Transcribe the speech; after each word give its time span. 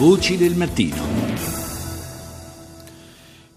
Voci 0.00 0.38
del 0.38 0.54
mattino. 0.56 1.29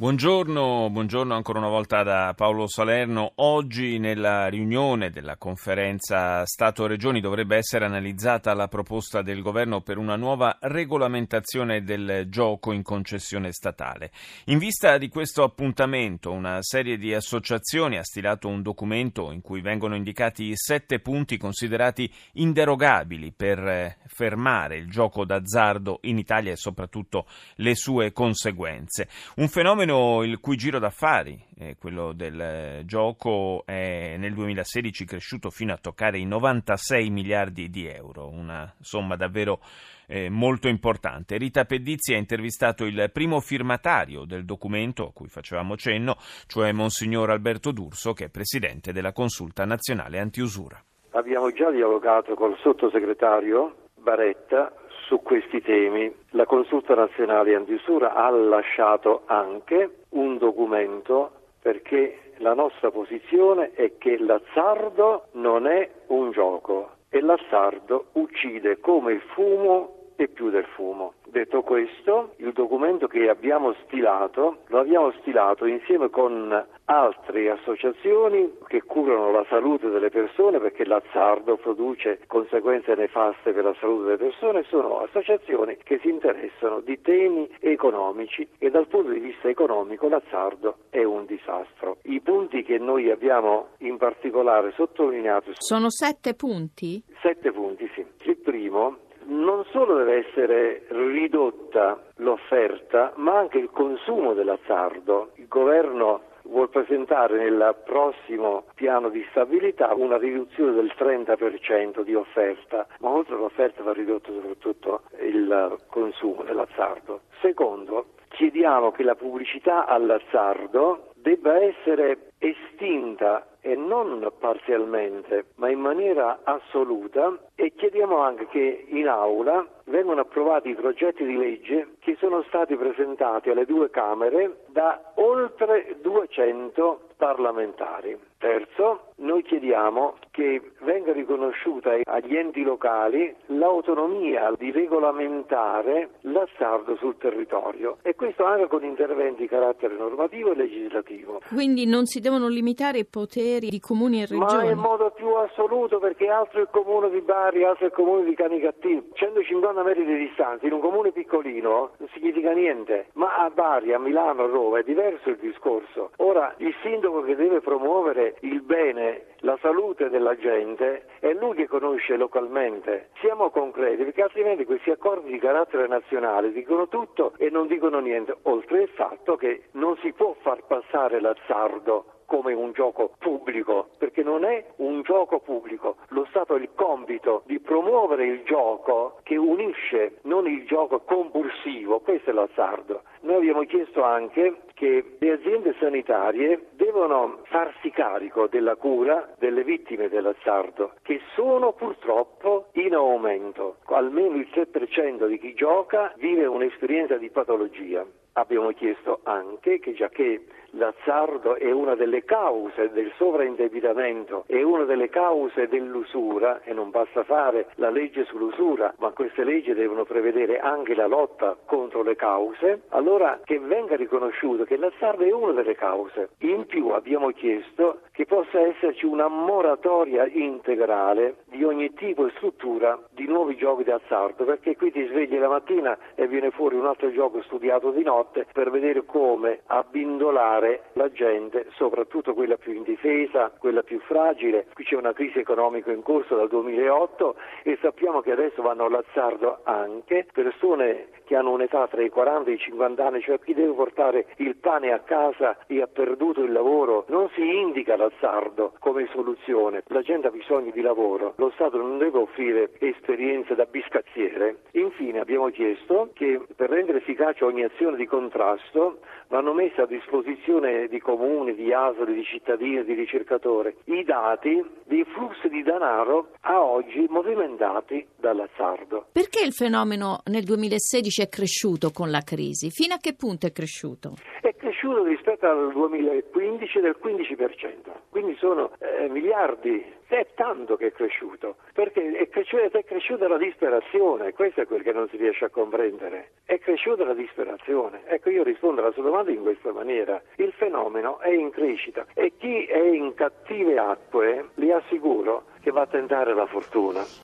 Buongiorno, 0.00 0.88
buongiorno, 0.88 1.34
ancora 1.34 1.58
una 1.58 1.68
volta 1.68 2.02
da 2.02 2.32
Paolo 2.34 2.66
Salerno. 2.66 3.32
Oggi 3.34 3.98
nella 3.98 4.46
riunione 4.46 5.10
della 5.10 5.36
conferenza 5.36 6.42
Stato-Regioni 6.46 7.20
dovrebbe 7.20 7.58
essere 7.58 7.84
analizzata 7.84 8.54
la 8.54 8.66
proposta 8.66 9.20
del 9.20 9.42
governo 9.42 9.82
per 9.82 9.98
una 9.98 10.16
nuova 10.16 10.56
regolamentazione 10.62 11.82
del 11.82 12.30
gioco 12.30 12.72
in 12.72 12.82
concessione 12.82 13.52
statale. 13.52 14.10
In 14.46 14.56
vista 14.56 14.96
di 14.96 15.10
questo 15.10 15.42
appuntamento, 15.42 16.32
una 16.32 16.62
serie 16.62 16.96
di 16.96 17.12
associazioni 17.12 17.98
ha 17.98 18.02
stilato 18.02 18.48
un 18.48 18.62
documento 18.62 19.30
in 19.32 19.42
cui 19.42 19.60
vengono 19.60 19.96
indicati 19.96 20.52
sette 20.54 21.00
punti 21.00 21.36
considerati 21.36 22.10
inderogabili 22.32 23.32
per 23.32 23.98
fermare 24.06 24.78
il 24.78 24.88
gioco 24.88 25.26
d'azzardo 25.26 25.98
in 26.04 26.16
Italia 26.16 26.52
e 26.52 26.56
soprattutto 26.56 27.26
le 27.56 27.74
sue 27.74 28.12
conseguenze. 28.12 29.06
Un 29.36 29.48
fenomeno 29.48 29.88
fenomeno 29.90 30.22
il 30.22 30.38
cui 30.38 30.56
giro 30.56 30.78
d'affari, 30.78 31.38
eh, 31.58 31.76
quello 31.78 32.12
del 32.12 32.40
eh, 32.40 32.82
gioco, 32.84 33.64
è 33.66 34.16
nel 34.16 34.32
2016 34.32 35.04
cresciuto 35.04 35.50
fino 35.50 35.72
a 35.72 35.78
toccare 35.78 36.18
i 36.18 36.24
96 36.24 37.10
miliardi 37.10 37.68
di 37.68 37.86
euro, 37.86 38.28
una 38.28 38.72
somma 38.80 39.16
davvero 39.16 39.60
eh, 40.06 40.30
molto 40.30 40.68
importante. 40.68 41.36
Rita 41.36 41.64
Pedizzi 41.64 42.14
ha 42.14 42.18
intervistato 42.18 42.84
il 42.84 43.10
primo 43.12 43.40
firmatario 43.40 44.24
del 44.24 44.44
documento 44.44 45.08
a 45.08 45.12
cui 45.12 45.28
facevamo 45.28 45.76
cenno, 45.76 46.16
cioè 46.46 46.72
Monsignor 46.72 47.30
Alberto 47.30 47.72
D'Urso, 47.72 48.12
che 48.12 48.26
è 48.26 48.30
presidente 48.30 48.92
della 48.92 49.12
Consulta 49.12 49.64
Nazionale 49.64 50.18
Antiusura. 50.18 50.82
Abbiamo 51.12 51.50
già 51.50 51.70
dialogato 51.70 52.34
col 52.34 52.56
sottosegretario 52.62 53.88
Baretta 53.94 54.72
su 55.10 55.20
questi 55.22 55.60
temi. 55.60 56.14
La 56.30 56.46
Consulta 56.46 56.94
nazionale 56.94 57.56
antiusura 57.56 58.14
ha 58.14 58.30
lasciato 58.30 59.22
anche 59.26 60.04
un 60.10 60.38
documento 60.38 61.32
perché 61.60 62.34
la 62.36 62.54
nostra 62.54 62.92
posizione 62.92 63.72
è 63.72 63.98
che 63.98 64.16
l'azzardo 64.18 65.24
non 65.32 65.66
è 65.66 65.90
un 66.06 66.30
gioco 66.30 66.90
e 67.08 67.20
l'azzardo 67.20 68.10
uccide 68.12 68.78
come 68.78 69.14
il 69.14 69.20
fumo 69.34 69.99
e 70.22 70.28
più 70.28 70.50
del 70.50 70.66
fumo. 70.74 71.14
Detto 71.28 71.62
questo, 71.62 72.34
il 72.36 72.52
documento 72.52 73.06
che 73.06 73.30
abbiamo 73.30 73.74
stilato 73.84 74.58
lo 74.66 74.80
abbiamo 74.80 75.12
stilato 75.20 75.64
insieme 75.64 76.10
con 76.10 76.66
altre 76.84 77.50
associazioni 77.50 78.58
che 78.66 78.82
curano 78.82 79.30
la 79.30 79.46
salute 79.48 79.88
delle 79.88 80.10
persone 80.10 80.58
perché 80.58 80.84
l'azzardo 80.84 81.56
produce 81.56 82.20
conseguenze 82.26 82.94
nefaste 82.94 83.52
per 83.52 83.64
la 83.64 83.74
salute 83.80 84.04
delle 84.04 84.16
persone, 84.18 84.64
sono 84.64 84.98
associazioni 84.98 85.78
che 85.82 85.98
si 86.02 86.10
interessano 86.10 86.80
di 86.80 87.00
temi 87.00 87.48
economici 87.60 88.46
e 88.58 88.68
dal 88.68 88.88
punto 88.88 89.12
di 89.12 89.20
vista 89.20 89.48
economico 89.48 90.08
l'azzardo 90.08 90.80
è 90.90 91.02
un 91.02 91.24
disastro. 91.24 91.96
I 92.02 92.20
punti 92.20 92.62
che 92.62 92.76
noi 92.76 93.10
abbiamo 93.10 93.68
in 93.78 93.96
particolare 93.96 94.72
sottolineato 94.72 95.52
sono 95.54 95.88
sette 95.88 96.34
punti? 96.34 97.02
Sette 97.22 97.52
punti, 97.52 97.88
sì. 97.94 98.04
Il 98.24 98.36
primo 98.36 99.08
non 99.30 99.64
solo 99.70 99.96
deve 99.96 100.26
essere 100.28 100.84
ridotta 100.88 102.00
l'offerta, 102.16 103.12
ma 103.16 103.38
anche 103.38 103.58
il 103.58 103.70
consumo 103.70 104.34
dell'azzardo. 104.34 105.30
Il 105.36 105.48
governo 105.48 106.22
vuol 106.44 106.68
presentare 106.68 107.38
nel 107.38 107.76
prossimo 107.84 108.64
piano 108.74 109.08
di 109.08 109.24
stabilità 109.30 109.94
una 109.94 110.16
riduzione 110.16 110.72
del 110.72 110.92
30% 110.96 112.02
di 112.02 112.14
offerta, 112.14 112.86
ma 113.00 113.10
oltre 113.10 113.34
all'offerta 113.34 113.82
va 113.82 113.92
ridotto 113.92 114.32
soprattutto 114.32 115.02
il 115.20 115.78
consumo 115.88 116.42
dell'azzardo. 116.42 117.20
Secondo, 117.40 118.06
chiediamo 118.28 118.90
che 118.90 119.02
la 119.02 119.14
pubblicità 119.14 119.86
all'azzardo 119.86 121.12
debba 121.14 121.60
essere 121.60 122.32
estinta 122.80 123.46
e 123.60 123.76
non 123.76 124.26
parzialmente, 124.38 125.44
ma 125.56 125.68
in 125.68 125.80
maniera 125.80 126.40
assoluta 126.44 127.38
e 127.54 127.74
chiediamo 127.74 128.16
anche 128.18 128.46
che 128.46 128.86
in 128.88 129.06
aula 129.06 129.66
vengano 129.84 130.22
approvati 130.22 130.70
i 130.70 130.74
progetti 130.74 131.24
di 131.26 131.36
legge 131.36 131.96
che 131.98 132.16
sono 132.18 132.42
stati 132.48 132.74
presentati 132.76 133.50
alle 133.50 133.66
due 133.66 133.90
Camere 133.90 134.64
da 134.68 135.12
oltre 135.16 135.96
200 136.00 137.08
parlamentari. 137.16 138.29
Terzo, 138.40 139.12
noi 139.16 139.42
chiediamo 139.42 140.14
che 140.30 140.72
venga 140.80 141.12
riconosciuta 141.12 141.90
agli 142.04 142.36
enti 142.36 142.62
locali 142.62 143.36
l'autonomia 143.48 144.50
di 144.56 144.70
regolamentare 144.70 146.08
l'azzardo 146.22 146.96
sul 146.96 147.18
territorio 147.18 147.98
e 148.00 148.14
questo 148.14 148.44
anche 148.44 148.66
con 148.66 148.82
interventi 148.82 149.42
di 149.42 149.46
carattere 149.46 149.94
normativo 149.94 150.52
e 150.52 150.56
legislativo. 150.56 151.42
Quindi 151.48 151.84
non 151.84 152.06
si 152.06 152.20
devono 152.20 152.48
limitare 152.48 153.00
i 153.00 153.04
poteri 153.04 153.68
di 153.68 153.78
comuni 153.78 154.22
e 154.22 154.26
regioni? 154.26 154.64
Ma 154.64 154.70
in 154.70 154.78
modo 154.78 155.09
assoluto 155.38 155.98
perché 155.98 156.28
altro 156.28 156.60
il 156.60 156.68
comune 156.70 157.10
di 157.10 157.20
Bari, 157.20 157.64
altro 157.64 157.86
il 157.86 157.92
comune 157.92 158.24
di 158.24 158.34
Canicattì, 158.34 159.10
150 159.12 159.82
metri 159.82 160.04
di 160.04 160.16
distanza 160.16 160.66
in 160.66 160.72
un 160.72 160.80
comune 160.80 161.12
piccolino 161.12 161.90
non 161.96 162.08
significa 162.12 162.52
niente, 162.52 163.06
ma 163.14 163.36
a 163.36 163.50
Bari, 163.50 163.92
a 163.92 163.98
Milano, 163.98 164.44
a 164.44 164.46
Roma 164.46 164.78
è 164.78 164.82
diverso 164.82 165.30
il 165.30 165.36
discorso. 165.36 166.10
Ora 166.16 166.54
il 166.58 166.74
sindaco 166.82 167.22
che 167.22 167.36
deve 167.36 167.60
promuovere 167.60 168.36
il 168.40 168.62
bene, 168.62 169.26
la 169.38 169.58
salute 169.60 170.10
della 170.10 170.36
gente 170.36 171.06
è 171.20 171.32
lui 171.32 171.54
che 171.54 171.66
conosce 171.66 172.16
localmente. 172.16 173.08
Siamo 173.20 173.50
concreti 173.50 174.04
perché 174.04 174.22
altrimenti 174.22 174.64
questi 174.64 174.90
accordi 174.90 175.30
di 175.30 175.38
carattere 175.38 175.86
nazionale 175.86 176.52
dicono 176.52 176.88
tutto 176.88 177.32
e 177.38 177.50
non 177.50 177.66
dicono 177.66 177.98
niente, 178.00 178.36
oltre 178.42 178.82
al 178.82 178.88
fatto 178.88 179.36
che 179.36 179.64
non 179.72 179.96
si 179.98 180.12
può 180.12 180.34
far 180.40 180.64
passare 180.66 181.20
l'azzardo 181.20 182.18
come 182.30 182.52
un 182.52 182.70
gioco 182.70 183.10
pubblico, 183.18 183.88
perché 183.98 184.22
non 184.22 184.44
è 184.44 184.64
un 184.76 185.02
gioco 185.02 185.40
pubblico. 185.40 185.96
Lo 186.10 186.24
Stato 186.30 186.54
ha 186.54 186.58
il 186.58 186.68
compito 186.76 187.42
di 187.46 187.58
promuovere 187.58 188.24
il 188.24 188.44
gioco 188.44 189.18
che 189.24 189.34
unisce, 189.36 190.18
non 190.22 190.46
il 190.46 190.64
gioco 190.64 191.00
compulsivo, 191.00 191.98
questo 191.98 192.30
è 192.30 192.32
l'azzardo. 192.32 193.02
Noi 193.22 193.38
abbiamo 193.38 193.64
chiesto 193.64 194.04
anche 194.04 194.60
che 194.74 195.16
le 195.18 195.32
aziende 195.32 195.74
sanitarie 195.80 196.68
devono 196.70 197.40
farsi 197.46 197.90
carico 197.90 198.46
della 198.46 198.76
cura 198.76 199.34
delle 199.38 199.64
vittime 199.64 200.08
dell'azzardo, 200.08 200.92
che 201.02 201.20
sono 201.34 201.72
purtroppo 201.72 202.68
in 202.74 202.94
aumento. 202.94 203.78
Almeno 203.86 204.36
il 204.36 204.48
3% 204.52 205.26
di 205.26 205.38
chi 205.38 205.52
gioca 205.54 206.14
vive 206.16 206.46
un'esperienza 206.46 207.16
di 207.16 207.28
patologia. 207.28 208.06
Abbiamo 208.34 208.70
chiesto 208.70 209.18
anche 209.24 209.80
che 209.80 209.92
già 209.94 210.08
che 210.08 210.44
l'azzardo 210.72 211.56
è 211.56 211.70
una 211.70 211.94
delle 211.94 212.24
cause 212.24 212.90
del 212.92 213.10
sovraindebitamento, 213.16 214.44
è 214.46 214.62
una 214.62 214.84
delle 214.84 215.08
cause 215.08 215.68
dell'usura 215.68 216.60
e 216.62 216.72
non 216.72 216.90
basta 216.90 217.24
fare 217.24 217.68
la 217.76 217.90
legge 217.90 218.24
sull'usura, 218.24 218.94
ma 218.98 219.10
queste 219.10 219.44
leggi 219.44 219.72
devono 219.72 220.04
prevedere 220.04 220.58
anche 220.58 220.94
la 220.94 221.06
lotta 221.06 221.56
contro 221.64 222.02
le 222.02 222.16
cause, 222.16 222.82
allora 222.90 223.40
che 223.44 223.58
venga 223.58 223.96
riconosciuto 223.96 224.64
che 224.64 224.76
l'azzardo 224.76 225.24
è 225.24 225.32
una 225.32 225.52
delle 225.52 225.74
cause. 225.74 226.30
In 226.40 226.66
più 226.66 226.88
abbiamo 226.88 227.30
chiesto 227.30 228.00
che 228.12 228.26
possa 228.26 228.60
esserci 228.60 229.06
una 229.06 229.28
moratoria 229.28 230.26
integrale 230.26 231.36
di 231.46 231.64
ogni 231.64 231.92
tipo 231.94 232.26
e 232.26 232.30
struttura 232.36 232.98
di 233.10 233.26
nuovi 233.26 233.56
giochi 233.56 233.84
d'azzardo, 233.84 234.44
perché 234.44 234.76
qui 234.76 234.92
ti 234.92 235.06
svegli 235.06 235.38
la 235.38 235.48
mattina 235.48 235.96
e 236.14 236.26
viene 236.26 236.50
fuori 236.50 236.76
un 236.76 236.86
altro 236.86 237.10
gioco 237.10 237.42
studiato 237.42 237.90
di 237.90 238.02
notte 238.02 238.46
per 238.52 238.70
vedere 238.70 239.04
come 239.04 239.60
abbindolare 239.66 240.59
aiutare 240.60 240.82
la 240.92 241.10
gente, 241.10 241.66
soprattutto 241.74 242.34
quella 242.34 242.56
più 242.56 242.72
indifesa, 242.72 243.50
quella 243.58 243.82
più 243.82 243.98
fragile. 244.00 244.66
Qui 244.74 244.84
c'è 244.84 244.96
una 244.96 245.12
crisi 245.12 245.38
economica 245.38 245.90
in 245.90 246.02
corso 246.02 246.36
dal 246.36 246.48
2008 246.48 247.36
e 247.62 247.78
sappiamo 247.80 248.20
che 248.20 248.32
adesso 248.32 248.62
vanno 248.62 248.84
all'azzardo 248.84 249.60
anche 249.64 250.26
persone 250.32 251.08
che 251.30 251.36
hanno 251.36 251.52
un'età 251.52 251.86
tra 251.86 252.02
i 252.02 252.08
40 252.08 252.50
e 252.50 252.54
i 252.54 252.58
50 252.58 253.06
anni, 253.06 253.20
cioè 253.20 253.38
chi 253.38 253.54
deve 253.54 253.72
portare 253.72 254.26
il 254.38 254.56
pane 254.56 254.90
a 254.90 254.98
casa 254.98 255.56
e 255.68 255.80
ha 255.80 255.86
perduto 255.86 256.42
il 256.42 256.50
lavoro. 256.50 257.04
Non 257.06 257.30
si 257.36 257.40
indica 257.40 257.94
l'azzardo 257.94 258.72
come 258.80 259.08
soluzione, 259.12 259.84
la 259.86 260.02
gente 260.02 260.26
ha 260.26 260.32
bisogno 260.32 260.72
di 260.72 260.80
lavoro, 260.80 261.34
lo 261.36 261.52
Stato 261.54 261.76
non 261.76 261.98
deve 261.98 262.18
offrire 262.18 262.70
esperienze 262.80 263.54
da 263.54 263.64
biscazziere. 263.64 264.62
Infine 264.72 265.20
abbiamo 265.20 265.48
chiesto 265.50 266.10
che 266.14 266.40
per 266.56 266.68
rendere 266.68 266.98
efficace 266.98 267.44
ogni 267.44 267.62
azione 267.62 267.96
di 267.96 268.06
contrasto 268.06 268.98
vanno 269.28 269.52
messe 269.52 269.82
a 269.82 269.86
disposizione 269.86 270.88
di 270.88 270.98
comuni, 270.98 271.54
di 271.54 271.72
ASL, 271.72 272.12
di 272.12 272.24
cittadini, 272.24 272.82
di 272.82 272.94
ricercatori 272.94 273.72
i 273.84 274.02
dati 274.02 274.64
dei 274.84 275.04
flussi 275.04 275.48
di 275.48 275.62
denaro 275.62 276.30
a 276.40 276.60
oggi 276.60 277.06
movimentati 277.08 278.04
dall'azzardo. 278.16 279.06
Perché 279.12 279.44
il 279.44 279.52
fenomeno 279.52 280.22
nel 280.24 280.42
2016 280.42 281.19
è 281.22 281.28
cresciuto 281.28 281.90
con 281.90 282.10
la 282.10 282.22
crisi? 282.22 282.70
Fino 282.70 282.94
a 282.94 282.98
che 282.98 283.14
punto 283.14 283.46
è 283.46 283.52
cresciuto? 283.52 284.14
È 284.40 284.54
cresciuto 284.54 285.04
rispetto 285.04 285.46
al 285.46 285.72
2015 285.72 286.80
del 286.80 286.96
15%, 287.02 287.92
quindi 288.10 288.36
sono 288.38 288.72
eh, 288.78 289.08
miliardi, 289.08 289.84
è 290.06 290.26
tanto 290.34 290.76
che 290.76 290.88
è 290.88 290.92
cresciuto, 290.92 291.56
perché 291.72 292.12
è 292.12 292.28
cresciuta, 292.28 292.78
è 292.78 292.84
cresciuta 292.84 293.28
la 293.28 293.38
disperazione, 293.38 294.32
questo 294.32 294.62
è 294.62 294.66
quel 294.66 294.82
che 294.82 294.92
non 294.92 295.08
si 295.08 295.16
riesce 295.16 295.44
a 295.44 295.50
comprendere, 295.50 296.32
è 296.44 296.58
cresciuta 296.58 297.04
la 297.04 297.14
disperazione. 297.14 298.02
Ecco, 298.06 298.30
io 298.30 298.42
rispondo 298.42 298.80
alla 298.80 298.92
sua 298.92 299.02
domanda 299.02 299.30
in 299.30 299.42
questa 299.42 299.72
maniera, 299.72 300.20
il 300.36 300.52
fenomeno 300.52 301.20
è 301.20 301.30
in 301.30 301.50
crescita 301.50 302.06
e 302.14 302.32
chi 302.36 302.64
è 302.64 302.80
in 302.80 303.14
cattive 303.14 303.78
acque, 303.78 304.48
vi 304.54 304.72
assicuro 304.72 305.44
che 305.60 305.70
va 305.70 305.82
a 305.82 305.86
tentare 305.86 306.34
la 306.34 306.46
fortuna. 306.46 307.04